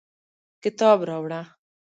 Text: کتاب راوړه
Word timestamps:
کتاب 0.63 0.97
راوړه 1.09 1.41